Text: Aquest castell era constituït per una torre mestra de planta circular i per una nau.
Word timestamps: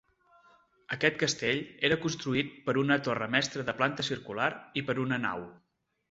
Aquest 0.95 1.17
castell 1.23 1.59
era 1.89 1.97
constituït 2.05 2.55
per 2.69 2.73
una 2.83 2.97
torre 3.07 3.27
mestra 3.35 3.65
de 3.67 3.75
planta 3.83 4.05
circular 4.09 4.47
i 4.81 4.83
per 4.89 4.97
una 5.05 5.21
nau. 5.27 5.45